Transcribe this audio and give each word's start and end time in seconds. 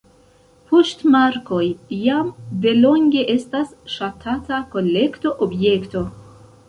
Poŝtmarkoj 0.69 1.59
jam 2.05 2.31
delonge 2.63 3.27
estas 3.35 3.75
ŝatata 3.97 4.63
kolekto-objekto. 4.73 6.03